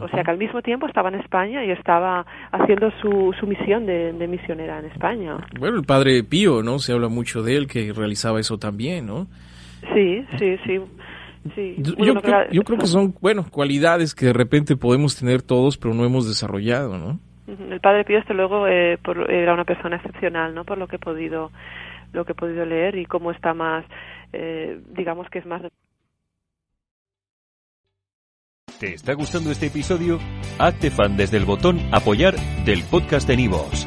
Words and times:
O 0.00 0.08
sea 0.08 0.22
que 0.22 0.30
al 0.30 0.38
mismo 0.38 0.62
tiempo 0.62 0.86
estaba 0.86 1.08
en 1.08 1.16
España 1.16 1.64
y 1.64 1.70
estaba 1.72 2.24
haciendo 2.52 2.92
su, 3.02 3.34
su 3.38 3.46
misión 3.46 3.84
de, 3.86 4.12
de, 4.12 4.28
misionera 4.28 4.78
en 4.78 4.86
España. 4.86 5.36
Bueno, 5.58 5.76
el 5.76 5.84
padre 5.84 6.22
Pío, 6.22 6.62
¿no? 6.62 6.78
Se 6.78 6.92
habla 6.92 7.08
mucho 7.08 7.42
de 7.42 7.56
él, 7.56 7.66
que 7.66 7.92
realizaba 7.92 8.38
eso 8.38 8.56
también, 8.56 9.06
¿no? 9.06 9.26
Sí, 9.92 10.24
sí, 10.38 10.56
sí. 10.64 10.80
Sí. 11.54 11.76
Yo, 11.78 12.64
creo 12.64 12.78
que 12.78 12.86
son, 12.86 13.14
bueno, 13.20 13.44
cualidades 13.50 14.14
que 14.14 14.26
de 14.26 14.32
repente 14.32 14.76
podemos 14.76 15.18
tener 15.18 15.42
todos, 15.42 15.76
pero 15.76 15.92
no 15.92 16.04
hemos 16.04 16.26
desarrollado, 16.26 16.96
¿no? 16.96 17.20
El 17.46 17.80
padre 17.80 18.04
Pío, 18.04 18.20
desde 18.20 18.32
luego, 18.32 18.66
eh, 18.66 18.98
era 19.28 19.52
una 19.52 19.64
persona 19.64 19.96
excepcional, 19.96 20.54
¿no? 20.54 20.64
Por 20.64 20.78
lo 20.78 20.88
que 20.88 20.96
he 20.96 20.98
podido, 20.98 21.50
lo 22.12 22.24
que 22.24 22.32
he 22.32 22.34
podido 22.34 22.64
leer 22.64 22.96
y 22.96 23.04
cómo 23.04 23.30
está 23.30 23.52
más, 23.52 23.84
eh, 24.32 24.80
digamos 24.96 25.28
que 25.28 25.40
es 25.40 25.46
más. 25.46 25.62
¿Te 28.80 28.94
está 28.94 29.12
gustando 29.12 29.50
este 29.50 29.66
episodio? 29.66 30.18
Hazte 30.58 30.90
fan 30.90 31.16
desde 31.16 31.36
el 31.36 31.44
botón 31.44 31.78
apoyar 31.92 32.34
del 32.64 32.82
podcast 32.90 33.28
de 33.28 33.36
Nivos. 33.36 33.86